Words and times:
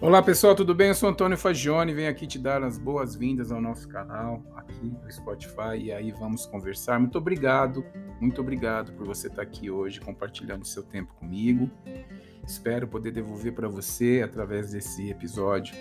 Olá 0.00 0.22
pessoal, 0.22 0.54
tudo 0.54 0.76
bem? 0.76 0.88
Eu 0.88 0.94
sou 0.94 1.08
Antônio 1.08 1.36
Fagione, 1.36 1.92
venho 1.92 2.08
aqui 2.08 2.24
te 2.24 2.38
dar 2.38 2.62
as 2.62 2.78
boas-vindas 2.78 3.50
ao 3.50 3.60
nosso 3.60 3.88
canal 3.88 4.40
aqui 4.54 4.94
no 5.02 5.10
Spotify 5.10 5.76
e 5.76 5.92
aí 5.92 6.12
vamos 6.12 6.46
conversar. 6.46 7.00
Muito 7.00 7.18
obrigado, 7.18 7.84
muito 8.20 8.40
obrigado 8.40 8.92
por 8.92 9.04
você 9.04 9.26
estar 9.26 9.42
aqui 9.42 9.68
hoje 9.68 10.00
compartilhando 10.00 10.64
seu 10.64 10.84
tempo 10.84 11.12
comigo. 11.14 11.68
Espero 12.46 12.86
poder 12.86 13.10
devolver 13.10 13.52
para 13.52 13.66
você 13.66 14.22
através 14.24 14.70
desse 14.70 15.10
episódio 15.10 15.74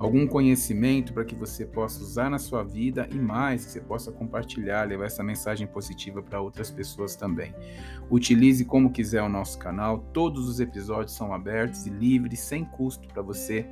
algum 0.00 0.26
conhecimento 0.26 1.12
para 1.12 1.26
que 1.26 1.34
você 1.34 1.66
possa 1.66 2.02
usar 2.02 2.30
na 2.30 2.38
sua 2.38 2.64
vida 2.64 3.06
e 3.12 3.16
mais 3.16 3.66
que 3.66 3.72
você 3.72 3.80
possa 3.82 4.10
compartilhar, 4.10 4.88
levar 4.88 5.04
essa 5.04 5.22
mensagem 5.22 5.66
positiva 5.66 6.22
para 6.22 6.40
outras 6.40 6.70
pessoas 6.70 7.14
também. 7.14 7.54
Utilize 8.10 8.64
como 8.64 8.90
quiser 8.90 9.22
o 9.22 9.28
nosso 9.28 9.58
canal, 9.58 9.98
todos 9.98 10.48
os 10.48 10.58
episódios 10.58 11.14
são 11.14 11.34
abertos 11.34 11.86
e 11.86 11.90
livres, 11.90 12.40
sem 12.40 12.64
custo 12.64 13.06
para 13.08 13.20
você 13.20 13.66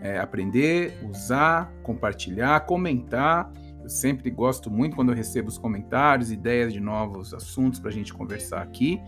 é, 0.00 0.18
aprender, 0.18 0.98
usar, 1.08 1.72
compartilhar, 1.84 2.66
comentar. 2.66 3.52
Eu 3.80 3.88
sempre 3.88 4.30
gosto 4.30 4.68
muito 4.68 4.96
quando 4.96 5.12
eu 5.12 5.16
recebo 5.16 5.48
os 5.48 5.58
comentários, 5.58 6.32
ideias 6.32 6.72
de 6.72 6.80
novos 6.80 7.32
assuntos 7.32 7.78
para 7.78 7.90
a 7.90 7.92
gente 7.92 8.12
conversar 8.12 8.62
aqui 8.62 9.00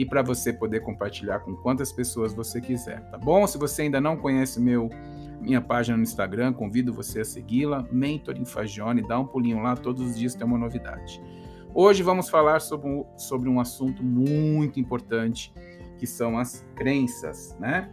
e 0.00 0.06
para 0.06 0.22
você 0.22 0.50
poder 0.50 0.80
compartilhar 0.80 1.40
com 1.40 1.54
quantas 1.54 1.92
pessoas 1.92 2.32
você 2.32 2.58
quiser, 2.58 3.02
tá 3.10 3.18
bom? 3.18 3.46
Se 3.46 3.58
você 3.58 3.82
ainda 3.82 4.00
não 4.00 4.16
conhece 4.16 4.58
meu 4.58 4.88
minha 5.42 5.60
página 5.60 5.94
no 5.94 6.02
Instagram, 6.02 6.54
convido 6.54 6.90
você 6.90 7.20
a 7.20 7.24
segui-la, 7.24 7.86
Mentor 7.92 8.38
Infagione, 8.38 9.06
dá 9.06 9.18
um 9.18 9.26
pulinho 9.26 9.60
lá, 9.62 9.76
todos 9.76 10.00
os 10.00 10.18
dias 10.18 10.34
tem 10.34 10.46
uma 10.46 10.56
novidade. 10.56 11.22
Hoje 11.74 12.02
vamos 12.02 12.30
falar 12.30 12.60
sobre, 12.60 13.04
sobre 13.14 13.50
um 13.50 13.60
assunto 13.60 14.02
muito 14.02 14.80
importante, 14.80 15.52
que 15.98 16.06
são 16.06 16.38
as 16.38 16.66
crenças, 16.74 17.54
né? 17.60 17.90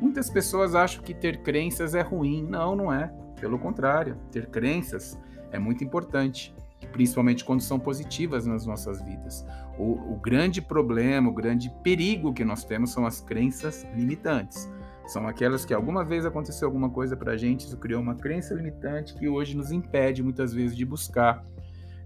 Muitas 0.00 0.30
pessoas 0.30 0.76
acham 0.76 1.02
que 1.02 1.12
ter 1.12 1.42
crenças 1.42 1.92
é 1.92 2.02
ruim. 2.02 2.46
Não, 2.48 2.76
não 2.76 2.92
é. 2.92 3.12
Pelo 3.40 3.58
contrário, 3.58 4.16
ter 4.30 4.46
crenças 4.46 5.18
é 5.50 5.58
muito 5.58 5.82
importante, 5.82 6.54
principalmente 6.86 7.44
quando 7.44 7.60
são 7.60 7.78
positivas 7.78 8.46
nas 8.46 8.64
nossas 8.64 9.02
vidas. 9.02 9.44
O, 9.78 10.12
o 10.12 10.16
grande 10.16 10.62
problema, 10.62 11.28
o 11.28 11.32
grande 11.32 11.70
perigo 11.82 12.32
que 12.32 12.44
nós 12.44 12.64
temos 12.64 12.90
são 12.90 13.06
as 13.06 13.20
crenças 13.20 13.86
limitantes. 13.94 14.70
São 15.06 15.26
aquelas 15.26 15.64
que 15.64 15.72
alguma 15.72 16.04
vez 16.04 16.26
aconteceu 16.26 16.68
alguma 16.68 16.90
coisa 16.90 17.16
para 17.16 17.32
a 17.32 17.36
gente, 17.36 17.60
isso 17.60 17.76
criou 17.78 18.02
uma 18.02 18.14
crença 18.14 18.54
limitante 18.54 19.14
que 19.14 19.28
hoje 19.28 19.56
nos 19.56 19.72
impede 19.72 20.22
muitas 20.22 20.52
vezes 20.52 20.76
de 20.76 20.84
buscar 20.84 21.44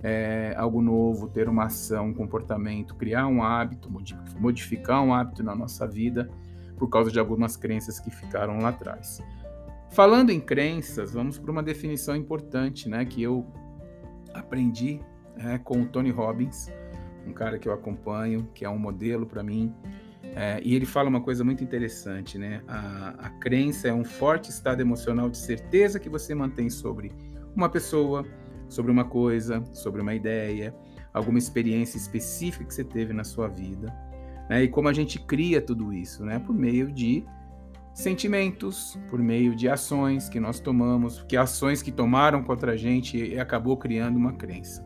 é, 0.03 0.55
algo 0.57 0.81
novo, 0.81 1.29
ter 1.29 1.49
uma 1.49 1.65
ação, 1.65 2.09
um 2.09 2.15
comportamento, 2.15 2.95
criar 2.95 3.27
um 3.27 3.43
hábito, 3.43 3.91
modificar 4.39 5.03
um 5.03 5.15
hábito 5.15 5.43
na 5.43 5.55
nossa 5.55 5.87
vida 5.87 6.29
por 6.77 6.89
causa 6.89 7.11
de 7.11 7.19
algumas 7.19 7.57
crenças 7.57 8.01
que 8.01 8.11
ficaram 8.11 8.59
lá 8.59 8.71
atrás. 8.71 9.23
Falando 9.91 10.31
em 10.31 10.41
crenças, 10.41 11.13
vamos 11.13 11.39
para 11.39 11.51
uma 11.51 11.63
definição 11.63 12.17
importante, 12.17 12.89
né, 12.89 13.05
que 13.05 13.23
eu 13.23 13.47
aprendi 14.35 15.01
é, 15.37 15.59
com 15.59 15.83
o 15.83 15.87
Tony 15.87 16.11
Robbins, 16.11 16.71
um 17.27 17.33
cara 17.33 17.59
que 17.59 17.69
eu 17.69 17.73
acompanho, 17.73 18.49
que 18.55 18.65
é 18.65 18.69
um 18.69 18.79
modelo 18.79 19.27
para 19.27 19.43
mim 19.43 19.75
é, 20.35 20.61
e 20.65 20.75
ele 20.75 20.87
fala 20.87 21.09
uma 21.09 21.21
coisa 21.21 21.45
muito 21.45 21.63
interessante, 21.63 22.39
né? 22.39 22.63
A, 22.67 23.15
a 23.19 23.31
crença 23.31 23.89
é 23.89 23.93
um 23.93 24.05
forte 24.05 24.51
estado 24.51 24.81
emocional 24.81 25.29
de 25.29 25.37
certeza 25.37 25.99
que 25.99 26.09
você 26.09 26.35
mantém 26.35 26.71
sobre 26.71 27.13
uma 27.55 27.69
pessoa, 27.69 28.25
sobre 28.69 28.91
uma 28.91 29.05
coisa, 29.05 29.63
sobre 29.75 30.01
uma 30.01 30.15
ideia, 30.15 30.75
alguma 31.13 31.39
experiência 31.39 31.99
específica 31.99 32.65
que 32.65 32.73
você 32.73 32.85
teve 32.85 33.13
na 33.13 33.25
sua 33.25 33.47
vida. 33.47 33.95
Né? 34.49 34.65
E 34.65 34.69
como 34.69 34.89
a 34.89 34.93
gente 34.93 35.19
cria 35.19 35.61
tudo 35.61 35.93
isso, 35.93 36.25
né? 36.25 36.39
Por 36.39 36.55
meio 36.55 36.91
de 36.91 37.25
sentimentos, 37.95 38.99
por 39.09 39.19
meio 39.19 39.55
de 39.55 39.69
ações 39.69 40.29
que 40.29 40.41
nós 40.41 40.61
tomamos, 40.61 41.23
que 41.29 41.37
ações 41.37 41.83
que 41.83 41.93
tomaram 41.93 42.43
contra 42.43 42.73
a 42.73 42.77
gente 42.77 43.17
e 43.17 43.39
acabou 43.39 43.77
criando 43.77 44.17
uma 44.17 44.33
crença. 44.33 44.85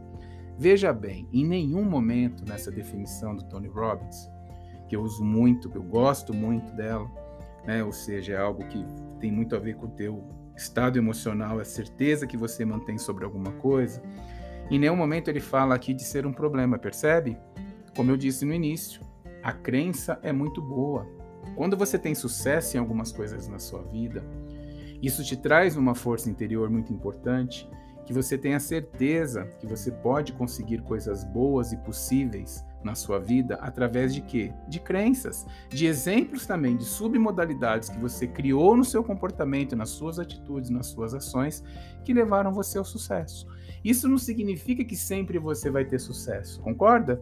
Veja 0.59 0.93
bem, 0.93 1.29
em 1.33 1.47
nenhum 1.47 1.85
momento 1.85 2.45
nessa 2.47 2.71
definição 2.71 3.37
do 3.37 3.45
Tony 3.45 3.69
Robbins 3.69 4.29
que 4.89 4.97
eu 4.97 5.03
uso 5.03 5.25
muito, 5.25 5.69
que 5.69 5.77
eu 5.77 5.83
gosto 5.83 6.33
muito 6.33 6.73
dela, 6.75 7.11
né? 7.67 7.83
Ou 7.83 7.93
seja, 7.93 8.35
é 8.35 8.39
algo 8.39 8.67
que 8.67 8.85
tem 9.21 9.31
muito 9.31 9.55
a 9.57 9.59
ver 9.59 9.77
com 9.77 9.87
o 9.87 9.91
teu 9.91 10.25
estado 10.57 10.97
emocional, 10.99 11.59
a 11.59 11.65
certeza 11.65 12.27
que 12.27 12.37
você 12.37 12.65
mantém 12.65 12.97
sobre 12.99 13.25
alguma 13.25 13.53
coisa. 13.53 14.03
Em 14.71 14.79
nenhum 14.79 14.97
momento 14.97 15.29
ele 15.29 15.41
fala 15.41 15.75
aqui 15.75 15.93
de 15.93 16.03
ser 16.03 16.27
um 16.27 16.33
problema, 16.33 16.79
percebe? 16.79 17.37
Como 17.95 18.11
eu 18.11 18.17
disse 18.17 18.45
no 18.45 18.53
início, 18.53 19.01
a 19.43 19.53
crença 19.53 20.19
é 20.23 20.33
muito 20.33 20.63
boa. 20.63 21.07
Quando 21.57 21.77
você 21.77 21.99
tem 21.99 22.15
sucesso 22.15 22.77
em 22.77 22.81
algumas 22.81 23.11
coisas 23.11 23.49
na 23.49 23.59
sua 23.59 23.83
vida, 23.83 24.23
isso 25.03 25.25
te 25.25 25.37
traz 25.37 25.75
uma 25.77 25.95
força 25.95 26.29
interior 26.29 26.69
muito 26.69 26.93
importante, 26.93 27.69
que 28.05 28.13
você 28.13 28.39
tenha 28.39 28.61
certeza 28.61 29.47
que 29.59 29.67
você 29.67 29.91
pode 29.91 30.33
conseguir 30.35 30.83
coisas 30.83 31.25
boas 31.25 31.73
e 31.73 31.77
possíveis 31.79 32.65
na 32.85 32.95
sua 32.95 33.19
vida 33.19 33.57
através 33.57 34.15
de 34.15 34.21
quê? 34.21 34.53
De 34.69 34.79
crenças, 34.79 35.45
de 35.69 35.87
exemplos 35.87 36.47
também, 36.47 36.77
de 36.77 36.85
submodalidades 36.85 37.89
que 37.89 37.99
você 37.99 38.29
criou 38.29 38.77
no 38.77 38.85
seu 38.85 39.03
comportamento, 39.03 39.75
nas 39.75 39.89
suas 39.89 40.21
atitudes, 40.21 40.71
nas 40.71 40.87
suas 40.87 41.15
ações, 41.15 41.65
que 42.05 42.15
levaram 42.15 42.53
você 42.53 42.79
ao 42.79 42.85
sucesso. 42.85 43.49
Isso 43.83 44.07
não 44.09 44.19
significa 44.19 44.85
que 44.85 44.95
sempre 44.95 45.39
você 45.39 45.69
vai 45.69 45.85
ter 45.85 45.99
sucesso, 45.99 46.61
concorda? 46.61 47.21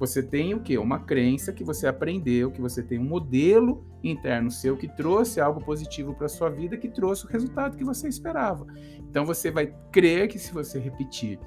Você 0.00 0.20
tem 0.22 0.54
o 0.54 0.60
quê? 0.60 0.78
Uma 0.78 0.98
crença 0.98 1.52
que 1.52 1.62
você 1.62 1.86
aprendeu, 1.86 2.50
que 2.50 2.60
você 2.60 2.82
tem 2.82 2.98
um 2.98 3.04
modelo 3.04 3.86
interno 4.02 4.50
seu 4.50 4.76
que 4.76 4.88
trouxe 4.88 5.40
algo 5.40 5.62
positivo 5.62 6.14
para 6.14 6.26
sua 6.26 6.50
vida, 6.50 6.76
que 6.76 6.88
trouxe 6.88 7.26
o 7.26 7.28
resultado 7.28 7.76
que 7.76 7.84
você 7.84 8.08
esperava. 8.08 8.66
Então 8.98 9.24
você 9.24 9.50
vai 9.50 9.72
crer 9.92 10.26
que 10.26 10.38
se 10.38 10.52
você 10.52 10.80
repetir 10.80 11.38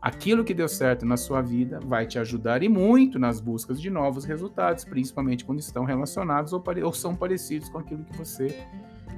Aquilo 0.00 0.44
que 0.44 0.54
deu 0.54 0.68
certo 0.68 1.04
na 1.04 1.16
sua 1.16 1.42
vida 1.42 1.80
vai 1.84 2.06
te 2.06 2.20
ajudar 2.20 2.62
e 2.62 2.68
muito 2.68 3.18
nas 3.18 3.40
buscas 3.40 3.80
de 3.80 3.90
novos 3.90 4.24
resultados, 4.24 4.84
principalmente 4.84 5.44
quando 5.44 5.58
estão 5.58 5.84
relacionados 5.84 6.52
ou, 6.52 6.62
ou 6.84 6.92
são 6.92 7.16
parecidos 7.16 7.68
com 7.68 7.78
aquilo 7.78 8.04
que 8.04 8.16
você 8.16 8.64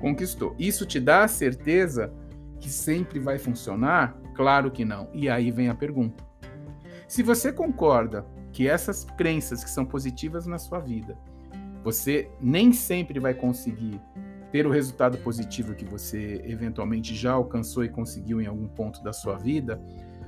conquistou. 0.00 0.54
Isso 0.58 0.86
te 0.86 0.98
dá 0.98 1.24
a 1.24 1.28
certeza 1.28 2.10
que 2.58 2.70
sempre 2.70 3.18
vai 3.18 3.38
funcionar? 3.38 4.18
Claro 4.34 4.70
que 4.70 4.82
não. 4.82 5.10
E 5.12 5.28
aí 5.28 5.50
vem 5.50 5.68
a 5.68 5.74
pergunta. 5.74 6.24
Se 7.06 7.22
você 7.22 7.52
concorda 7.52 8.24
que 8.52 8.68
essas 8.68 9.04
crenças 9.04 9.62
que 9.62 9.70
são 9.70 9.84
positivas 9.84 10.46
na 10.46 10.58
sua 10.58 10.80
vida, 10.80 11.16
você 11.82 12.30
nem 12.40 12.72
sempre 12.72 13.18
vai 13.18 13.34
conseguir 13.34 14.00
ter 14.52 14.66
o 14.66 14.70
resultado 14.70 15.18
positivo 15.18 15.74
que 15.74 15.84
você 15.84 16.42
eventualmente 16.44 17.14
já 17.14 17.32
alcançou 17.32 17.84
e 17.84 17.88
conseguiu 17.88 18.40
em 18.40 18.46
algum 18.46 18.66
ponto 18.66 19.02
da 19.02 19.12
sua 19.12 19.36
vida, 19.36 19.80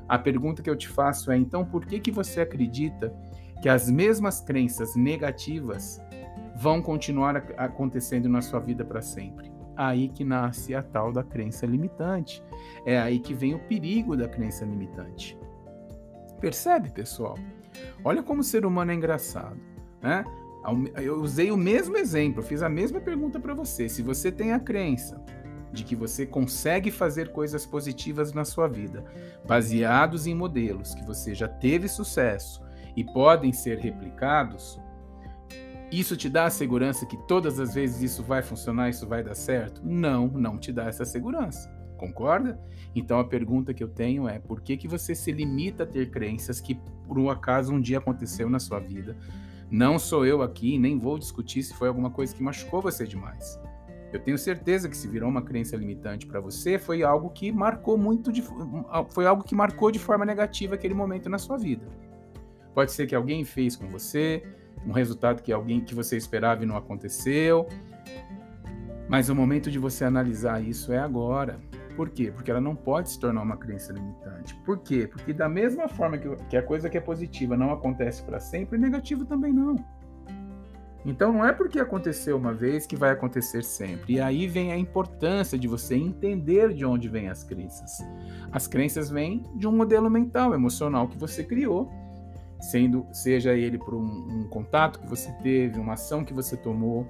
a 0.08 0.18
pergunta 0.18 0.62
que 0.62 0.70
eu 0.70 0.76
te 0.76 0.88
faço 0.88 1.30
é: 1.30 1.36
então 1.36 1.64
por 1.64 1.86
que, 1.86 1.98
que 1.98 2.10
você 2.10 2.40
acredita 2.40 3.12
que 3.60 3.68
as 3.68 3.90
mesmas 3.90 4.40
crenças 4.40 4.94
negativas 4.94 6.00
vão 6.56 6.82
continuar 6.82 7.36
acontecendo 7.56 8.28
na 8.28 8.40
sua 8.40 8.60
vida 8.60 8.84
para 8.84 9.02
sempre? 9.02 9.50
Aí 9.76 10.08
que 10.08 10.22
nasce 10.22 10.74
a 10.74 10.82
tal 10.82 11.12
da 11.12 11.24
crença 11.24 11.64
limitante. 11.66 12.42
É 12.84 12.98
aí 12.98 13.18
que 13.18 13.32
vem 13.32 13.54
o 13.54 13.58
perigo 13.58 14.16
da 14.16 14.28
crença 14.28 14.64
limitante. 14.64 15.38
Percebe, 16.40 16.90
pessoal? 16.90 17.36
Olha 18.04 18.22
como 18.22 18.40
o 18.40 18.44
ser 18.44 18.64
humano 18.66 18.90
é 18.90 18.94
engraçado, 18.94 19.58
né? 20.00 20.24
Eu 21.02 21.20
usei 21.20 21.50
o 21.50 21.56
mesmo 21.56 21.96
exemplo, 21.96 22.42
fiz 22.42 22.62
a 22.62 22.68
mesma 22.68 23.00
pergunta 23.00 23.40
para 23.40 23.52
você. 23.52 23.88
Se 23.88 24.00
você 24.00 24.30
tem 24.30 24.52
a 24.52 24.60
crença 24.60 25.20
de 25.72 25.82
que 25.82 25.96
você 25.96 26.24
consegue 26.26 26.90
fazer 26.90 27.32
coisas 27.32 27.66
positivas 27.66 28.32
na 28.32 28.44
sua 28.44 28.68
vida, 28.68 29.04
baseados 29.44 30.26
em 30.26 30.34
modelos 30.34 30.94
que 30.94 31.04
você 31.04 31.34
já 31.34 31.48
teve 31.48 31.88
sucesso 31.88 32.62
e 32.94 33.02
podem 33.02 33.52
ser 33.52 33.78
replicados, 33.78 34.80
isso 35.90 36.16
te 36.16 36.28
dá 36.28 36.46
a 36.46 36.50
segurança 36.50 37.06
que 37.06 37.16
todas 37.26 37.58
as 37.58 37.74
vezes 37.74 38.02
isso 38.02 38.22
vai 38.22 38.42
funcionar, 38.42 38.88
isso 38.88 39.06
vai 39.06 39.22
dar 39.22 39.34
certo? 39.34 39.82
Não, 39.84 40.28
não 40.28 40.58
te 40.58 40.72
dá 40.72 40.86
essa 40.86 41.04
segurança. 41.04 41.70
Concorda? 42.02 42.58
Então 42.96 43.20
a 43.20 43.24
pergunta 43.24 43.72
que 43.72 43.84
eu 43.84 43.86
tenho 43.86 44.28
é: 44.28 44.40
por 44.40 44.60
que, 44.60 44.76
que 44.76 44.88
você 44.88 45.14
se 45.14 45.30
limita 45.30 45.84
a 45.84 45.86
ter 45.86 46.10
crenças 46.10 46.60
que 46.60 46.74
por 47.06 47.16
um 47.16 47.30
acaso 47.30 47.72
um 47.72 47.80
dia 47.80 47.98
aconteceu 47.98 48.50
na 48.50 48.58
sua 48.58 48.80
vida? 48.80 49.16
Não 49.70 50.00
sou 50.00 50.26
eu 50.26 50.42
aqui, 50.42 50.78
nem 50.78 50.98
vou 50.98 51.16
discutir 51.16 51.62
se 51.62 51.72
foi 51.72 51.86
alguma 51.86 52.10
coisa 52.10 52.34
que 52.34 52.42
machucou 52.42 52.82
você 52.82 53.06
demais. 53.06 53.56
Eu 54.12 54.18
tenho 54.18 54.36
certeza 54.36 54.88
que 54.88 54.96
se 54.96 55.06
virou 55.06 55.28
uma 55.28 55.42
crença 55.42 55.76
limitante 55.76 56.26
para 56.26 56.40
você, 56.40 56.76
foi 56.76 57.04
algo 57.04 57.30
que 57.30 57.52
marcou 57.52 57.96
muito 57.96 58.32
de, 58.32 58.42
foi 59.10 59.24
algo 59.24 59.44
que 59.44 59.54
marcou 59.54 59.92
de 59.92 60.00
forma 60.00 60.26
negativa 60.26 60.74
aquele 60.74 60.94
momento 60.94 61.30
na 61.30 61.38
sua 61.38 61.56
vida. 61.56 61.86
Pode 62.74 62.90
ser 62.90 63.06
que 63.06 63.14
alguém 63.14 63.44
fez 63.44 63.76
com 63.76 63.88
você, 63.88 64.42
um 64.84 64.90
resultado 64.90 65.40
que 65.40 65.52
alguém 65.52 65.80
que 65.80 65.94
você 65.94 66.16
esperava 66.16 66.64
e 66.64 66.66
não 66.66 66.76
aconteceu. 66.76 67.68
Mas 69.08 69.28
o 69.28 69.36
momento 69.36 69.70
de 69.70 69.78
você 69.78 70.04
analisar 70.04 70.60
isso 70.60 70.92
é 70.92 70.98
agora. 70.98 71.60
Por 71.96 72.10
quê? 72.10 72.30
Porque 72.30 72.50
ela 72.50 72.60
não 72.60 72.74
pode 72.74 73.10
se 73.10 73.20
tornar 73.20 73.42
uma 73.42 73.56
crença 73.56 73.92
limitante. 73.92 74.54
Por 74.64 74.78
quê? 74.78 75.06
Porque 75.06 75.32
da 75.32 75.48
mesma 75.48 75.88
forma 75.88 76.18
que, 76.18 76.28
que 76.46 76.56
a 76.56 76.62
coisa 76.62 76.88
que 76.88 76.96
é 76.96 77.00
positiva 77.00 77.56
não 77.56 77.70
acontece 77.72 78.22
para 78.22 78.40
sempre, 78.40 78.78
negativo 78.78 79.24
também 79.24 79.52
não. 79.52 79.76
Então 81.04 81.32
não 81.32 81.44
é 81.44 81.52
porque 81.52 81.80
aconteceu 81.80 82.36
uma 82.36 82.54
vez 82.54 82.86
que 82.86 82.94
vai 82.94 83.10
acontecer 83.10 83.64
sempre. 83.64 84.14
E 84.14 84.20
aí 84.20 84.46
vem 84.46 84.72
a 84.72 84.78
importância 84.78 85.58
de 85.58 85.66
você 85.66 85.96
entender 85.96 86.72
de 86.72 86.84
onde 86.84 87.08
vêm 87.08 87.28
as 87.28 87.42
crenças. 87.42 87.98
As 88.52 88.66
crenças 88.66 89.10
vêm 89.10 89.44
de 89.56 89.66
um 89.66 89.72
modelo 89.72 90.08
mental, 90.08 90.54
emocional 90.54 91.08
que 91.08 91.18
você 91.18 91.42
criou, 91.42 91.90
sendo 92.60 93.04
seja 93.12 93.54
ele 93.54 93.78
por 93.78 93.94
um, 93.94 94.04
um 94.04 94.48
contato 94.48 95.00
que 95.00 95.08
você 95.08 95.32
teve, 95.42 95.80
uma 95.80 95.94
ação 95.94 96.24
que 96.24 96.32
você 96.32 96.56
tomou. 96.56 97.06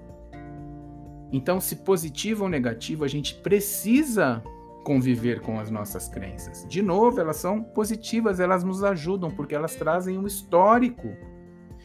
Então, 1.31 1.61
se 1.61 1.77
positivo 1.77 2.45
ou 2.45 2.49
negativo, 2.49 3.05
a 3.05 3.09
gente 3.09 3.35
precisa 3.37 4.43
conviver 4.85 5.41
com 5.41 5.59
as 5.59 5.71
nossas 5.71 6.09
crenças. 6.09 6.67
De 6.69 6.83
novo, 6.83 7.21
elas 7.21 7.37
são 7.37 7.63
positivas, 7.63 8.41
elas 8.41 8.65
nos 8.65 8.83
ajudam 8.83 9.31
porque 9.31 9.55
elas 9.55 9.75
trazem 9.75 10.19
um 10.19 10.27
histórico 10.27 11.09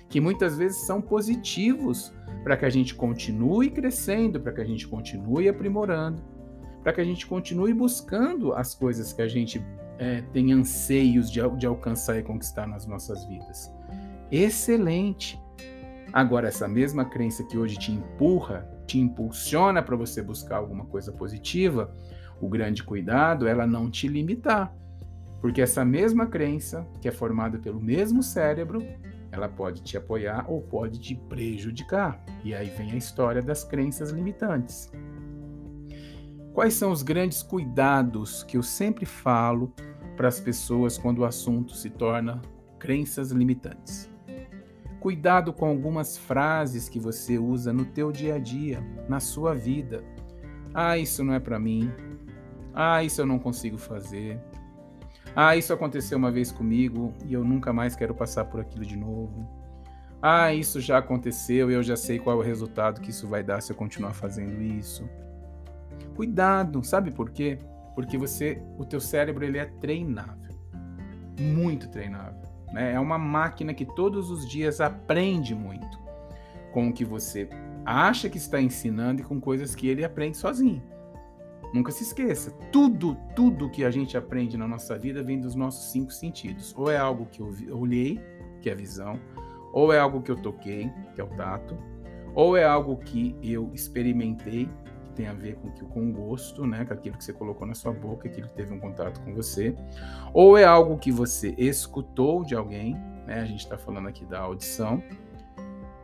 que 0.10 0.20
muitas 0.20 0.58
vezes 0.58 0.86
são 0.86 1.02
positivos 1.02 2.14
para 2.44 2.56
que 2.56 2.66
a 2.66 2.70
gente 2.70 2.96
continue 2.96 3.70
crescendo, 3.70 4.40
para 4.40 4.54
que 4.54 4.62
a 4.62 4.66
gente 4.66 4.88
continue 4.88 5.50
aprimorando, 5.50 6.24
para 6.82 6.94
que 6.94 7.02
a 7.02 7.04
gente 7.04 7.28
continue 7.28 7.74
buscando 7.74 8.54
as 8.54 8.74
coisas 8.74 9.12
que 9.12 9.22
a 9.22 9.28
gente 9.28 9.64
é, 10.00 10.22
tem 10.34 10.54
anseios 10.54 11.30
de, 11.30 11.42
de 11.58 11.66
alcançar 11.66 12.18
e 12.18 12.24
conquistar 12.24 12.68
nas 12.68 12.86
nossas 12.86 13.26
vidas. 13.26 13.72
Excelente! 14.32 15.40
Agora, 16.14 16.48
essa 16.48 16.68
mesma 16.68 17.06
crença 17.06 17.44
que 17.44 17.58
hoje 17.58 17.78
te 17.78 17.92
empurra, 17.92 18.68
te 18.88 18.98
impulsiona 19.00 19.84
para 19.84 19.96
você 19.96 20.22
buscar 20.22 20.58
alguma 20.58 20.86
coisa 20.86 21.12
positiva, 21.12 21.94
o 22.42 22.48
grande 22.48 22.84
cuidado 22.84 23.48
é 23.48 23.52
ela 23.52 23.68
não 23.68 23.92
te 23.92 24.08
limitar. 24.08 24.74
Porque 25.42 25.62
essa 25.62 25.86
mesma 25.86 26.26
crença, 26.26 26.88
que 27.02 27.08
é 27.08 27.12
formada 27.12 27.60
pelo 27.60 27.80
mesmo 27.80 28.24
cérebro, 28.24 28.82
ela 29.32 29.48
pode 29.48 29.84
te 29.84 29.98
apoiar 29.98 30.46
ou 30.50 30.62
pode 30.62 31.00
te 31.00 31.16
prejudicar. 31.16 32.24
E 32.44 32.56
aí 32.56 32.70
vem 32.70 32.92
a 32.92 32.96
história 32.96 33.42
das 33.42 33.64
crenças 33.64 34.10
limitantes. 34.10 34.92
Quais 36.54 36.74
são 36.74 36.92
os 36.92 37.04
grandes 37.04 37.44
cuidados 37.44 38.44
que 38.44 38.58
eu 38.58 38.64
sempre 38.64 39.06
falo 39.06 39.74
para 40.16 40.28
as 40.28 40.40
pessoas 40.40 40.98
quando 40.98 41.20
o 41.20 41.26
assunto 41.26 41.74
se 41.76 41.90
torna 41.90 42.42
crenças 42.80 43.32
limitantes? 43.32 44.10
Cuidado 45.00 45.54
com 45.54 45.66
algumas 45.66 46.18
frases 46.18 46.90
que 46.90 47.00
você 47.00 47.38
usa 47.38 47.72
no 47.72 47.86
teu 47.86 48.12
dia 48.12 48.36
a 48.36 48.40
dia, 48.40 48.84
na 49.08 49.20
sua 49.20 49.54
vida. 49.54 50.04
Ah, 50.74 50.98
isso 50.98 51.24
não 51.24 51.34
é 51.34 51.40
para 51.40 51.60
mim. 51.60 51.92
Ah, 52.74 53.04
isso 53.04 53.22
eu 53.22 53.26
não 53.26 53.40
consigo 53.40 53.78
fazer. 53.78 54.40
Ah, 55.36 55.56
isso 55.56 55.72
aconteceu 55.72 56.18
uma 56.18 56.32
vez 56.32 56.52
comigo 56.52 57.14
e 57.26 57.34
eu 57.34 57.44
nunca 57.44 57.72
mais 57.72 57.96
quero 57.96 58.16
passar 58.16 58.46
por 58.46 58.60
aquilo 58.60 58.84
de 58.84 58.98
novo. 58.98 59.48
Ah, 60.20 60.52
isso 60.52 60.82
já 60.82 60.98
aconteceu 60.98 61.70
e 61.70 61.76
eu 61.76 61.84
já 61.84 61.96
sei 61.96 62.18
qual 62.18 62.38
é 62.38 62.40
o 62.40 62.44
resultado 62.44 63.00
que 63.00 63.12
isso 63.12 63.28
vai 63.28 63.44
dar 63.44 63.62
se 63.62 63.72
eu 63.72 63.76
continuar 63.76 64.14
fazendo 64.14 64.62
isso. 64.62 65.08
Cuidado, 66.16 66.84
sabe 66.84 67.12
por 67.12 67.30
quê? 67.30 67.60
Porque 67.94 68.18
você, 68.18 68.62
o 68.80 68.86
teu 68.86 69.00
cérebro 69.00 69.46
ele 69.46 69.60
é 69.60 69.66
treinável, 69.66 70.56
muito 71.40 71.88
treinável. 71.90 72.57
Né? 72.72 72.94
É 72.94 73.00
uma 73.00 73.18
máquina 73.18 73.74
que 73.74 73.86
todos 73.86 74.30
os 74.30 74.48
dias 74.48 74.82
aprende 74.82 75.56
muito 75.56 76.00
com 76.74 76.90
o 76.90 76.94
que 76.94 77.06
você 77.06 77.50
acha 77.86 78.30
que 78.30 78.38
está 78.38 78.62
ensinando 78.62 79.22
e 79.22 79.24
com 79.24 79.40
coisas 79.40 79.74
que 79.74 79.88
ele 79.88 80.04
aprende 80.04 80.38
sozinho. 80.38 80.84
Nunca 81.74 81.92
se 81.92 82.04
esqueça, 82.04 82.52
tudo, 82.72 83.18
tudo 83.36 83.70
que 83.70 83.84
a 83.84 83.92
gente 83.92 84.18
aprende 84.18 84.58
na 84.58 84.68
nossa 84.68 84.98
vida 84.98 85.22
vem 85.22 85.40
dos 85.40 85.54
nossos 85.54 85.92
cinco 85.92 86.12
sentidos. 86.12 86.74
Ou 86.78 86.90
é 86.90 86.98
algo 86.98 87.26
que 87.26 87.42
eu 87.42 87.78
olhei, 87.78 88.20
que 88.62 88.70
é 88.70 88.74
a 88.74 88.76
visão, 88.76 89.20
ou 89.74 89.92
é 89.92 90.00
algo 90.00 90.22
que 90.22 90.32
eu 90.32 90.38
toquei, 90.38 90.90
que 91.14 91.22
é 91.22 91.24
o 91.24 91.28
tato, 91.28 91.78
ou 92.34 92.56
é 92.56 92.64
algo 92.64 92.98
que 92.98 93.36
eu 93.42 93.72
experimentei, 93.74 94.70
tem 95.18 95.28
a 95.28 95.34
ver 95.34 95.56
com, 95.56 95.72
com 95.72 96.10
o 96.10 96.14
gosto, 96.14 96.66
né, 96.66 96.86
com 96.86 96.94
aquilo 96.94 97.18
que 97.18 97.24
você 97.24 97.34
colocou 97.34 97.66
na 97.66 97.74
sua 97.74 97.92
boca, 97.92 98.28
aquilo 98.28 98.48
que 98.48 98.54
teve 98.54 98.72
um 98.72 98.80
contato 98.80 99.20
com 99.22 99.34
você, 99.34 99.76
ou 100.32 100.56
é 100.56 100.64
algo 100.64 100.98
que 100.98 101.12
você 101.12 101.56
escutou 101.58 102.46
de 102.46 102.54
alguém, 102.54 102.94
né, 103.26 103.42
a 103.42 103.46
gente 103.46 103.62
está 103.62 103.78
falando 103.78 104.08
aqui 104.08 104.24
da 104.24 104.40
audição, 104.40 105.02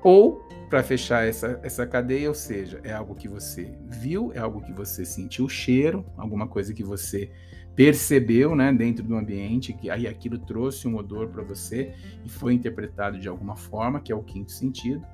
ou 0.04 0.42
para 0.68 0.82
fechar 0.82 1.28
essa, 1.28 1.60
essa 1.62 1.86
cadeia, 1.86 2.28
ou 2.28 2.34
seja, 2.34 2.82
é 2.84 2.92
algo 2.92 3.14
que 3.14 3.28
você 3.28 3.78
viu, 3.86 4.34
é 4.34 4.40
algo 4.40 4.60
que 4.62 4.74
você 4.74 5.06
sentiu 5.06 5.48
cheiro, 5.48 6.04
alguma 6.18 6.48
coisa 6.48 6.74
que 6.74 6.84
você 6.84 7.32
percebeu, 7.76 8.56
né, 8.56 8.72
dentro 8.72 9.04
do 9.04 9.16
ambiente, 9.16 9.74
que 9.74 9.90
aí 9.90 10.08
aquilo 10.08 10.38
trouxe 10.38 10.88
um 10.88 10.96
odor 10.96 11.28
para 11.30 11.44
você 11.44 11.94
e 12.24 12.30
foi 12.30 12.54
interpretado 12.54 13.20
de 13.20 13.28
alguma 13.28 13.56
forma, 13.56 14.00
que 14.00 14.12
é 14.12 14.16
o 14.16 14.24
quinto 14.24 14.52
sentido. 14.52 15.06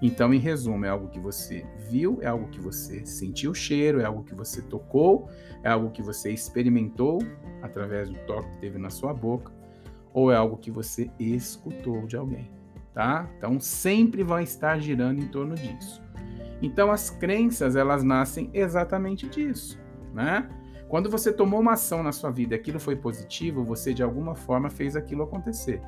Então, 0.00 0.32
em 0.32 0.38
resumo, 0.38 0.84
é 0.84 0.88
algo 0.88 1.08
que 1.08 1.20
você 1.20 1.64
viu, 1.90 2.18
é 2.22 2.26
algo 2.26 2.48
que 2.48 2.60
você 2.60 3.04
sentiu 3.04 3.52
cheiro, 3.52 4.00
é 4.00 4.04
algo 4.04 4.24
que 4.24 4.34
você 4.34 4.62
tocou, 4.62 5.28
é 5.62 5.68
algo 5.68 5.90
que 5.90 6.02
você 6.02 6.30
experimentou 6.32 7.18
através 7.62 8.08
do 8.08 8.16
toque 8.26 8.50
que 8.50 8.58
teve 8.58 8.78
na 8.78 8.90
sua 8.90 9.12
boca, 9.12 9.52
ou 10.12 10.32
é 10.32 10.36
algo 10.36 10.56
que 10.56 10.70
você 10.70 11.10
escutou 11.18 12.06
de 12.06 12.16
alguém 12.16 12.56
tá? 12.96 13.28
Então 13.36 13.60
sempre 13.60 14.22
vai 14.24 14.42
estar 14.42 14.80
girando 14.80 15.22
em 15.22 15.28
torno 15.28 15.54
disso. 15.54 16.02
Então 16.62 16.90
as 16.90 17.10
crenças, 17.10 17.76
elas 17.76 18.02
nascem 18.02 18.50
exatamente 18.54 19.28
disso, 19.28 19.78
né? 20.14 20.48
Quando 20.88 21.10
você 21.10 21.32
tomou 21.32 21.60
uma 21.60 21.72
ação 21.72 22.02
na 22.02 22.12
sua 22.12 22.30
vida 22.30 22.54
e 22.54 22.58
aquilo 22.58 22.78
foi 22.78 22.94
positivo, 22.94 23.64
você 23.64 23.92
de 23.92 24.02
alguma 24.02 24.36
forma 24.36 24.70
fez 24.70 24.94
aquilo 24.94 25.24
acontecer. 25.24 25.80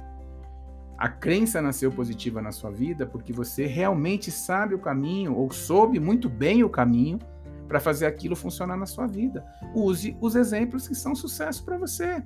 A 0.96 1.08
crença 1.08 1.62
nasceu 1.62 1.92
positiva 1.92 2.42
na 2.42 2.50
sua 2.50 2.70
vida 2.70 3.06
porque 3.06 3.32
você 3.32 3.66
realmente 3.66 4.32
sabe 4.32 4.74
o 4.74 4.80
caminho 4.80 5.36
ou 5.36 5.52
soube 5.52 6.00
muito 6.00 6.28
bem 6.28 6.64
o 6.64 6.68
caminho 6.68 7.20
para 7.68 7.78
fazer 7.78 8.06
aquilo 8.06 8.34
funcionar 8.34 8.76
na 8.76 8.86
sua 8.86 9.06
vida. 9.06 9.46
Use 9.72 10.16
os 10.20 10.34
exemplos 10.34 10.88
que 10.88 10.94
são 10.96 11.14
sucesso 11.14 11.64
para 11.64 11.78
você. 11.78 12.20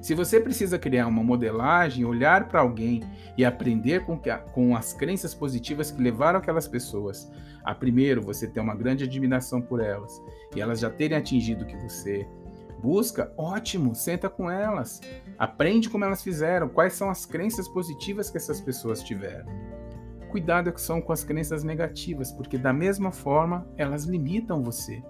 Se 0.00 0.14
você 0.14 0.40
precisa 0.40 0.78
criar 0.78 1.06
uma 1.06 1.22
modelagem, 1.22 2.04
olhar 2.04 2.48
para 2.48 2.60
alguém 2.60 3.02
e 3.36 3.44
aprender 3.44 4.04
com, 4.06 4.18
que, 4.18 4.34
com 4.52 4.74
as 4.74 4.94
crenças 4.94 5.34
positivas 5.34 5.90
que 5.90 6.02
levaram 6.02 6.38
aquelas 6.38 6.66
pessoas 6.66 7.30
a 7.62 7.74
primeiro 7.74 8.22
você 8.22 8.46
ter 8.46 8.60
uma 8.60 8.74
grande 8.74 9.04
admiração 9.04 9.60
por 9.60 9.80
elas 9.80 10.20
e 10.56 10.60
elas 10.60 10.80
já 10.80 10.88
terem 10.88 11.18
atingido 11.18 11.64
o 11.64 11.66
que 11.66 11.76
você 11.76 12.26
busca, 12.80 13.30
ótimo, 13.36 13.94
senta 13.94 14.30
com 14.30 14.50
elas, 14.50 15.02
aprende 15.38 15.90
como 15.90 16.04
elas 16.04 16.22
fizeram, 16.22 16.68
quais 16.68 16.94
são 16.94 17.10
as 17.10 17.26
crenças 17.26 17.68
positivas 17.68 18.30
que 18.30 18.38
essas 18.38 18.58
pessoas 18.58 19.02
tiveram. 19.02 19.46
Cuidado 20.30 20.72
são 20.76 21.02
com 21.02 21.12
as 21.12 21.22
crenças 21.22 21.62
negativas, 21.62 22.32
porque 22.32 22.56
da 22.56 22.72
mesma 22.72 23.12
forma 23.12 23.68
elas 23.76 24.04
limitam 24.04 24.62
você. 24.62 25.02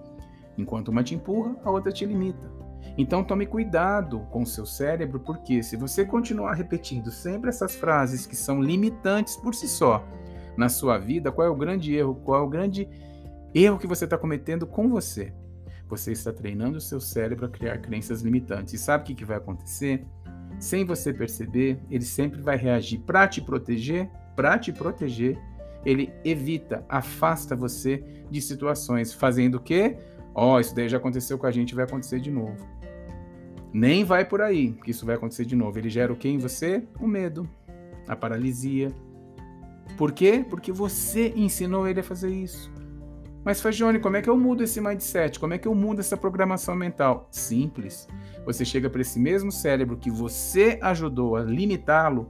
Enquanto 0.57 0.89
uma 0.89 1.03
te 1.03 1.15
empurra, 1.15 1.55
a 1.63 1.71
outra 1.71 1.91
te 1.91 2.05
limita. 2.05 2.60
Então 2.97 3.23
tome 3.23 3.45
cuidado 3.45 4.19
com 4.31 4.43
o 4.43 4.47
seu 4.47 4.65
cérebro, 4.65 5.19
porque 5.19 5.63
se 5.63 5.75
você 5.75 6.05
continuar 6.05 6.53
repetindo 6.53 7.11
sempre 7.11 7.49
essas 7.49 7.75
frases 7.75 8.25
que 8.25 8.35
são 8.35 8.61
limitantes 8.61 9.35
por 9.35 9.55
si 9.55 9.67
só 9.67 10.05
na 10.57 10.69
sua 10.69 10.97
vida, 10.97 11.31
qual 11.31 11.47
é 11.47 11.49
o 11.49 11.55
grande 11.55 11.95
erro? 11.95 12.15
Qual 12.15 12.41
é 12.41 12.43
o 12.43 12.49
grande 12.49 12.87
erro 13.53 13.79
que 13.79 13.87
você 13.87 14.05
está 14.05 14.17
cometendo 14.17 14.67
com 14.67 14.89
você? 14.89 15.33
Você 15.87 16.11
está 16.11 16.31
treinando 16.31 16.77
o 16.77 16.81
seu 16.81 17.01
cérebro 17.01 17.45
a 17.45 17.49
criar 17.49 17.77
crenças 17.79 18.21
limitantes. 18.21 18.73
E 18.73 18.77
sabe 18.77 19.03
o 19.03 19.07
que, 19.07 19.15
que 19.15 19.25
vai 19.25 19.37
acontecer? 19.37 20.05
Sem 20.59 20.85
você 20.85 21.13
perceber, 21.13 21.79
ele 21.89 22.05
sempre 22.05 22.41
vai 22.41 22.55
reagir 22.55 22.99
para 22.99 23.27
te 23.27 23.41
proteger, 23.41 24.09
para 24.35 24.57
te 24.57 24.71
proteger. 24.71 25.37
Ele 25.83 26.13
evita, 26.23 26.85
afasta 26.87 27.55
você 27.55 28.03
de 28.29 28.39
situações, 28.39 29.13
fazendo 29.13 29.55
o 29.55 29.59
quê? 29.59 29.97
Ó, 30.33 30.55
oh, 30.55 30.59
isso 30.59 30.73
daí 30.73 30.87
já 30.87 30.97
aconteceu 30.97 31.37
com 31.37 31.45
a 31.45 31.51
gente, 31.51 31.75
vai 31.75 31.85
acontecer 31.85 32.19
de 32.19 32.31
novo. 32.31 32.55
Nem 33.73 34.03
vai 34.03 34.25
por 34.25 34.41
aí 34.41 34.73
que 34.83 34.91
isso 34.91 35.05
vai 35.05 35.15
acontecer 35.15 35.45
de 35.45 35.55
novo. 35.55 35.77
Ele 35.77 35.89
gera 35.89 36.11
o 36.11 36.15
que 36.15 36.27
em 36.27 36.37
você? 36.37 36.83
O 36.99 37.07
medo, 37.07 37.49
a 38.07 38.15
paralisia. 38.15 38.91
Por 39.97 40.11
quê? 40.11 40.45
Porque 40.49 40.71
você 40.71 41.33
ensinou 41.35 41.87
ele 41.87 41.99
a 41.99 42.03
fazer 42.03 42.29
isso. 42.29 42.71
Mas 43.43 43.59
Fagione, 43.59 43.99
como 43.99 44.17
é 44.17 44.21
que 44.21 44.29
eu 44.29 44.37
mudo 44.37 44.63
esse 44.63 44.79
mindset? 44.79 45.39
Como 45.39 45.53
é 45.53 45.57
que 45.57 45.67
eu 45.67 45.73
mudo 45.73 45.99
essa 45.99 46.15
programação 46.15 46.75
mental? 46.75 47.27
Simples. 47.31 48.07
Você 48.45 48.63
chega 48.63 48.89
para 48.89 49.01
esse 49.01 49.19
mesmo 49.19 49.51
cérebro 49.51 49.97
que 49.97 50.11
você 50.11 50.77
ajudou 50.81 51.35
a 51.35 51.43
limitá-lo 51.43 52.29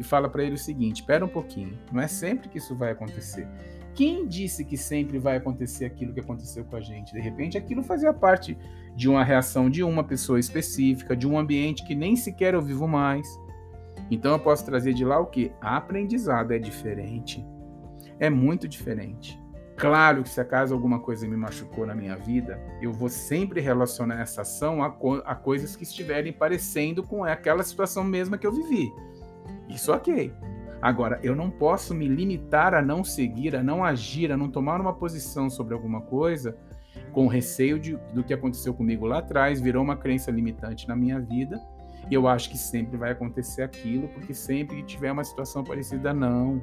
e 0.00 0.02
fala 0.02 0.28
para 0.28 0.42
ele 0.42 0.54
o 0.54 0.58
seguinte: 0.58 1.00
espera 1.00 1.24
um 1.24 1.28
pouquinho, 1.28 1.78
não 1.92 2.00
é 2.00 2.08
sempre 2.08 2.48
que 2.48 2.58
isso 2.58 2.74
vai 2.74 2.90
acontecer. 2.90 3.46
Quem 3.94 4.26
disse 4.26 4.64
que 4.64 4.76
sempre 4.76 5.18
vai 5.18 5.36
acontecer 5.36 5.84
aquilo 5.84 6.14
que 6.14 6.20
aconteceu 6.20 6.64
com 6.64 6.76
a 6.76 6.80
gente? 6.80 7.12
De 7.12 7.20
repente, 7.20 7.58
aquilo 7.58 7.82
fazia 7.82 8.12
parte 8.12 8.56
de 8.96 9.08
uma 9.08 9.22
reação 9.22 9.68
de 9.68 9.82
uma 9.82 10.02
pessoa 10.02 10.40
específica, 10.40 11.16
de 11.16 11.26
um 11.26 11.38
ambiente 11.38 11.84
que 11.84 11.94
nem 11.94 12.16
sequer 12.16 12.54
eu 12.54 12.62
vivo 12.62 12.88
mais. 12.88 13.26
Então, 14.10 14.32
eu 14.32 14.38
posso 14.38 14.64
trazer 14.64 14.94
de 14.94 15.04
lá 15.04 15.18
o 15.18 15.26
que? 15.26 15.52
Aprendizado 15.60 16.52
é 16.52 16.58
diferente. 16.58 17.44
É 18.18 18.30
muito 18.30 18.66
diferente. 18.66 19.42
Claro 19.76 20.22
que 20.22 20.28
se 20.28 20.40
acaso 20.40 20.74
alguma 20.74 21.00
coisa 21.00 21.26
me 21.26 21.36
machucou 21.36 21.86
na 21.86 21.94
minha 21.94 22.16
vida, 22.16 22.60
eu 22.80 22.92
vou 22.92 23.08
sempre 23.08 23.60
relacionar 23.60 24.20
essa 24.20 24.42
ação 24.42 24.82
a, 24.82 24.90
co 24.90 25.22
a 25.24 25.34
coisas 25.34 25.74
que 25.74 25.82
estiverem 25.82 26.32
parecendo 26.32 27.02
com 27.02 27.24
aquela 27.24 27.62
situação 27.62 28.04
mesma 28.04 28.38
que 28.38 28.46
eu 28.46 28.52
vivi. 28.52 28.92
Isso 29.68 29.92
ok. 29.92 30.32
Agora, 30.82 31.20
eu 31.22 31.36
não 31.36 31.48
posso 31.48 31.94
me 31.94 32.08
limitar 32.08 32.74
a 32.74 32.82
não 32.82 33.04
seguir, 33.04 33.54
a 33.54 33.62
não 33.62 33.84
agir, 33.84 34.32
a 34.32 34.36
não 34.36 34.50
tomar 34.50 34.80
uma 34.80 34.92
posição 34.92 35.48
sobre 35.48 35.74
alguma 35.74 36.00
coisa 36.00 36.58
com 37.12 37.26
receio 37.26 37.78
de, 37.78 37.96
do 38.12 38.24
que 38.24 38.34
aconteceu 38.34 38.74
comigo 38.74 39.06
lá 39.06 39.18
atrás, 39.18 39.60
virou 39.60 39.82
uma 39.82 39.96
crença 39.96 40.30
limitante 40.30 40.88
na 40.88 40.96
minha 40.96 41.20
vida. 41.20 41.60
E 42.10 42.14
eu 42.14 42.26
acho 42.26 42.50
que 42.50 42.58
sempre 42.58 42.96
vai 42.96 43.12
acontecer 43.12 43.62
aquilo, 43.62 44.08
porque 44.08 44.34
sempre 44.34 44.76
que 44.76 44.82
tiver 44.82 45.12
uma 45.12 45.24
situação 45.24 45.62
parecida, 45.62 46.12
não. 46.12 46.62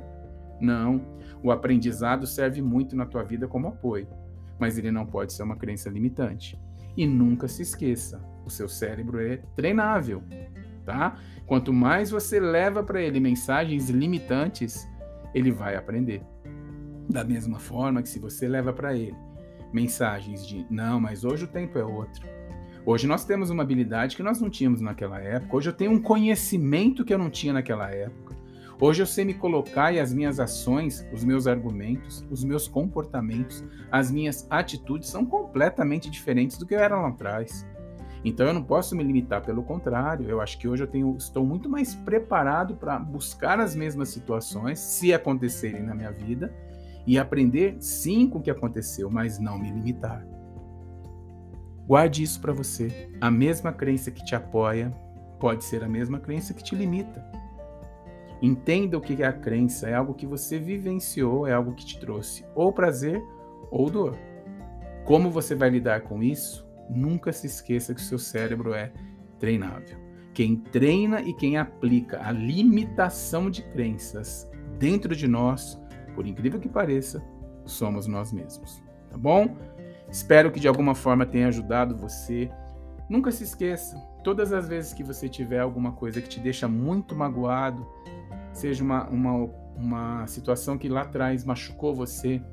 Não. 0.60 1.02
O 1.42 1.52
aprendizado 1.52 2.28
serve 2.28 2.62
muito 2.62 2.96
na 2.96 3.06
tua 3.06 3.24
vida 3.24 3.48
como 3.48 3.70
apoio, 3.70 4.08
mas 4.60 4.78
ele 4.78 4.92
não 4.92 5.06
pode 5.06 5.32
ser 5.32 5.44
uma 5.44 5.56
crença 5.56 5.90
limitante. 5.90 6.60
E 6.98 7.08
nunca 7.08 7.48
se 7.48 7.62
esqueça, 7.62 8.22
o 8.46 8.50
seu 8.50 8.68
cérebro 8.68 9.22
é 9.22 9.38
treinável, 9.56 10.22
tá? 10.90 11.20
Quanto 11.46 11.72
mais 11.72 12.10
você 12.10 12.40
leva 12.40 12.82
para 12.82 13.00
ele 13.00 13.20
mensagens 13.20 13.92
limitantes, 13.92 14.90
ele 15.36 15.52
vai 15.52 15.76
aprender. 15.76 16.24
Da 17.08 17.24
mesma 17.24 17.60
forma 17.60 18.02
que 18.02 18.10
se 18.10 18.18
você 18.18 18.48
leva 18.48 18.74
para 18.74 18.96
ele 18.96 19.16
mensagens 19.72 20.48
de 20.48 20.66
não, 20.68 21.00
mas 21.00 21.24
hoje 21.24 21.44
o 21.44 21.48
tempo 21.48 21.78
é 21.78 21.86
outro. 21.86 22.28
Hoje 22.84 23.06
nós 23.06 23.24
temos 23.24 23.52
uma 23.52 23.62
habilidade 23.62 24.16
que 24.16 24.24
nós 24.24 24.42
não 24.42 24.50
tínhamos 24.50 24.82
naquela 24.82 25.20
época. 25.20 25.56
Hoje 25.56 25.70
eu 25.70 25.74
tenho 25.74 25.92
um 25.92 26.02
conhecimento 26.02 27.06
que 27.06 27.14
eu 27.14 27.20
não 27.20 27.30
tinha 27.30 27.54
naquela 27.54 27.92
época. 27.92 28.36
Hoje 28.82 29.04
eu 29.04 29.06
sei 29.06 29.26
me 29.26 29.34
colocar 29.36 29.92
e 29.92 30.00
as 30.00 30.12
minhas 30.12 30.40
ações, 30.40 31.06
os 31.14 31.24
meus 31.24 31.46
argumentos, 31.46 32.26
os 32.32 32.44
meus 32.44 32.68
comportamentos, 32.68 33.64
as 33.92 34.10
minhas 34.10 34.48
atitudes 34.50 35.10
são 35.10 35.24
completamente 35.24 36.10
diferentes 36.10 36.58
do 36.58 36.66
que 36.66 36.74
eu 36.74 36.80
era 36.80 37.00
lá 37.00 37.10
atrás. 37.10 37.68
Então 38.24 38.48
eu 38.48 38.54
não 38.54 38.64
posso 38.64 38.96
me 38.96 39.04
limitar, 39.04 39.42
pelo 39.42 39.64
contrário, 39.64 40.30
eu 40.30 40.42
acho 40.42 40.58
que 40.58 40.68
hoje 40.68 40.84
eu 40.84 40.88
tenho, 40.88 41.16
estou 41.18 41.46
muito 41.46 41.70
mais 41.70 41.96
preparado 41.96 42.76
para 42.76 43.00
buscar 43.00 43.60
as 43.60 43.76
mesmas 43.76 44.10
situações, 44.10 44.80
se 44.80 45.14
acontecerem 45.14 45.84
na 45.84 45.96
minha 45.96 46.12
vida, 46.12 46.54
e 47.08 47.18
aprender 47.18 47.78
sim 47.80 48.30
com 48.30 48.40
o 48.40 48.42
que 48.42 48.52
aconteceu, 48.52 49.10
mas 49.10 49.40
não 49.40 49.58
me 49.58 49.72
limitar. 49.72 50.26
Guarde 51.88 52.22
isso 52.22 52.40
para 52.40 52.54
você. 52.54 53.10
A 53.20 53.32
mesma 53.32 53.74
crença 53.74 54.12
que 54.12 54.24
te 54.24 54.36
apoia 54.36 54.92
pode 55.40 55.64
ser 55.64 55.84
a 55.84 55.90
mesma 55.90 56.20
crença 56.20 56.54
que 56.54 56.64
te 56.64 56.76
limita. 56.76 57.26
Entenda 58.42 58.96
o 58.96 59.02
que 59.02 59.24
é 59.24 59.26
a 59.26 59.34
crença, 59.34 59.90
é 59.90 59.96
algo 59.96 60.14
que 60.14 60.28
você 60.28 60.60
vivenciou, 60.60 61.48
é 61.48 61.54
algo 61.54 61.74
que 61.74 61.84
te 61.84 62.00
trouxe 62.00 62.46
ou 62.54 62.72
prazer 62.72 63.20
ou 63.72 63.90
dor. 63.90 64.16
Como 65.04 65.32
você 65.32 65.56
vai 65.56 65.72
lidar 65.72 66.02
com 66.02 66.22
isso? 66.22 66.69
Nunca 66.90 67.32
se 67.32 67.48
esqueça 67.48 67.94
que 67.94 68.02
o 68.02 68.04
seu 68.04 68.18
cérebro 68.18 68.74
é 68.74 68.92
treinável. 69.40 69.98
Quem 70.34 70.56
treina 70.56 71.22
e 71.22 71.34
quem 71.34 71.58
aplica 71.58 72.26
a 72.26 72.32
limitação 72.32 73.50
de 73.50 73.62
crenças 73.64 74.50
dentro 74.78 75.16
de 75.16 75.28
nós 75.28 75.78
por 76.20 76.28
incrível 76.28 76.60
que 76.60 76.68
pareça, 76.68 77.24
somos 77.66 78.06
nós 78.06 78.34
mesmos. 78.34 78.84
Tá 79.10 79.18
bom? 79.18 79.56
Espero 80.12 80.52
que 80.52 80.60
de 80.60 80.68
alguma 80.68 80.94
forma 80.94 81.26
tenha 81.26 81.48
ajudado 81.48 81.96
você. 81.96 82.52
Nunca 83.10 83.32
se 83.32 83.46
esqueça, 83.46 83.96
todas 84.22 84.52
as 84.52 84.68
vezes 84.68 84.94
que 84.94 85.02
você 85.02 85.30
tiver 85.30 85.60
alguma 85.60 85.94
coisa 85.94 86.22
que 86.22 86.28
te 86.28 86.40
deixa 86.40 86.68
muito 86.68 87.16
magoado, 87.16 87.88
seja 88.52 88.84
uma, 88.84 89.08
uma, 89.08 89.50
uma 89.78 90.28
situação 90.28 90.78
que 90.78 90.90
lá 90.90 91.04
atrás 91.04 91.46
machucou 91.46 91.96
você, 91.96 92.44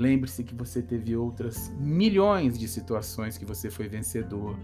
lembre-se 0.00 0.42
que 0.42 0.54
você 0.54 0.80
teve 0.80 1.14
outras 1.14 1.70
milhões 1.78 2.58
de 2.58 2.66
situações 2.66 3.36
que 3.36 3.44
você 3.44 3.68
foi 3.68 3.86
vencedor, 3.86 4.58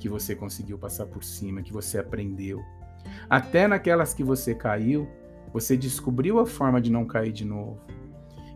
que 0.00 0.08
você 0.08 0.34
conseguiu 0.34 0.78
passar 0.78 1.04
por 1.06 1.22
cima, 1.22 1.62
que 1.62 1.72
você 1.72 1.98
aprendeu. 1.98 2.64
Até 3.28 3.68
naquelas 3.68 4.14
que 4.14 4.24
você 4.24 4.54
caiu, 4.54 5.06
você 5.52 5.76
descobriu 5.76 6.40
a 6.40 6.46
forma 6.46 6.80
de 6.80 6.90
não 6.90 7.04
cair 7.04 7.32
de 7.32 7.44
novo. 7.44 7.78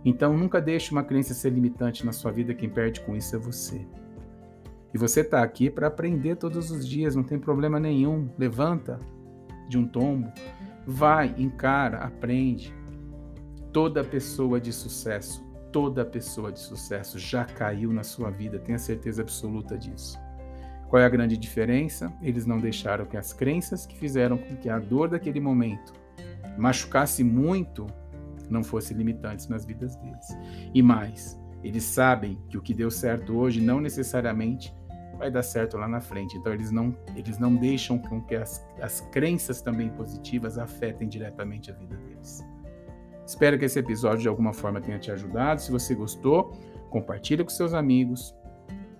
Então 0.02 0.36
nunca 0.36 0.58
deixe 0.58 0.90
uma 0.90 1.04
crença 1.04 1.34
ser 1.34 1.50
limitante 1.50 2.06
na 2.06 2.12
sua 2.12 2.32
vida, 2.32 2.54
quem 2.54 2.70
perde 2.70 3.02
com 3.02 3.14
isso 3.14 3.36
é 3.36 3.38
você. 3.38 3.86
E 4.94 4.98
você 4.98 5.20
está 5.20 5.42
aqui 5.42 5.68
para 5.68 5.88
aprender 5.88 6.36
todos 6.36 6.70
os 6.70 6.88
dias, 6.88 7.14
não 7.14 7.22
tem 7.22 7.38
problema 7.38 7.78
nenhum. 7.78 8.30
Levanta 8.38 8.98
de 9.68 9.76
um 9.76 9.86
tombo, 9.86 10.32
vai, 10.86 11.34
encara, 11.36 11.98
aprende. 11.98 12.74
Toda 13.70 14.02
pessoa 14.02 14.58
de 14.58 14.72
sucesso, 14.72 15.45
toda 15.76 16.06
pessoa 16.06 16.50
de 16.50 16.58
sucesso 16.58 17.18
já 17.18 17.44
caiu 17.44 17.92
na 17.92 18.02
sua 18.02 18.30
vida, 18.30 18.58
tenha 18.58 18.78
certeza 18.78 19.20
absoluta 19.20 19.76
disso. 19.76 20.18
Qual 20.88 21.02
é 21.02 21.04
a 21.04 21.08
grande 21.10 21.36
diferença? 21.36 22.10
Eles 22.22 22.46
não 22.46 22.58
deixaram 22.58 23.04
que 23.04 23.14
as 23.14 23.34
crenças 23.34 23.84
que 23.84 23.94
fizeram 23.94 24.38
com 24.38 24.56
que 24.56 24.70
a 24.70 24.78
dor 24.78 25.10
daquele 25.10 25.38
momento 25.38 25.92
machucasse 26.56 27.22
muito, 27.22 27.86
não 28.48 28.64
fosse 28.64 28.94
limitantes 28.94 29.48
nas 29.48 29.66
vidas 29.66 29.96
deles. 29.96 30.26
E 30.72 30.80
mais, 30.80 31.38
eles 31.62 31.84
sabem 31.84 32.38
que 32.48 32.56
o 32.56 32.62
que 32.62 32.72
deu 32.72 32.90
certo 32.90 33.36
hoje 33.36 33.60
não 33.60 33.78
necessariamente 33.78 34.74
vai 35.18 35.30
dar 35.30 35.42
certo 35.42 35.76
lá 35.76 35.86
na 35.86 36.00
frente. 36.00 36.38
Então 36.38 36.54
eles 36.54 36.70
não, 36.70 36.96
eles 37.14 37.38
não 37.38 37.54
deixam 37.54 37.98
com 37.98 38.22
que 38.22 38.34
as, 38.34 38.66
as 38.80 39.02
crenças 39.12 39.60
também 39.60 39.90
positivas 39.90 40.56
afetem 40.56 41.06
diretamente 41.06 41.70
a 41.70 41.74
vida 41.74 41.98
deles. 41.98 42.42
Espero 43.26 43.58
que 43.58 43.64
esse 43.64 43.78
episódio 43.78 44.20
de 44.20 44.28
alguma 44.28 44.52
forma 44.52 44.80
tenha 44.80 44.98
te 44.98 45.10
ajudado. 45.10 45.60
Se 45.60 45.72
você 45.72 45.94
gostou, 45.94 46.52
compartilha 46.90 47.42
com 47.42 47.50
seus 47.50 47.74
amigos, 47.74 48.34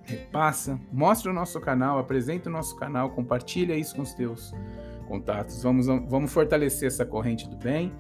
repassa, 0.03 0.79
mostre 0.93 1.31
o 1.31 1.33
nosso 1.33 1.61
canal, 1.61 1.99
apresente 1.99 2.49
o 2.49 2.51
nosso 2.51 2.77
canal, 2.77 3.11
compartilha 3.11 3.75
isso 3.75 3.95
com 3.95 4.03
os 4.03 4.13
teus 4.15 4.53
contatos. 5.07 5.63
Vamos, 5.63 5.87
vamos 5.87 6.33
fortalecer 6.33 6.89
essa 6.89 7.07
corrente 7.07 7.49
do 7.49 7.57
bem. 7.57 7.93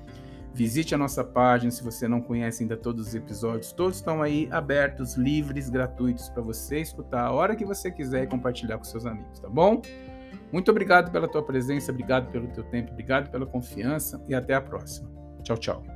Visite 0.52 0.94
a 0.94 0.98
nossa 0.98 1.22
página 1.22 1.70
se 1.70 1.84
você 1.84 2.08
não 2.08 2.20
conhece 2.20 2.62
ainda 2.62 2.76
todos 2.76 3.08
os 3.08 3.14
episódios. 3.14 3.72
Todos 3.72 3.96
estão 3.96 4.22
aí 4.22 4.48
abertos, 4.50 5.14
livres, 5.14 5.68
gratuitos 5.68 6.30
para 6.30 6.42
você 6.42 6.80
escutar 6.80 7.26
a 7.26 7.32
hora 7.32 7.54
que 7.54 7.64
você 7.64 7.90
quiser 7.90 8.24
e 8.24 8.26
compartilhar 8.26 8.78
com 8.78 8.84
seus 8.84 9.04
amigos, 9.04 9.38
tá 9.38 9.48
bom? 9.48 9.82
Muito 10.50 10.70
obrigado 10.70 11.10
pela 11.12 11.28
tua 11.28 11.42
presença, 11.42 11.92
obrigado 11.92 12.30
pelo 12.30 12.48
teu 12.48 12.64
tempo, 12.64 12.90
obrigado 12.92 13.30
pela 13.30 13.44
confiança 13.44 14.22
e 14.26 14.34
até 14.34 14.54
a 14.54 14.60
próxima. 14.60 15.10
Tchau, 15.42 15.58
tchau. 15.58 15.95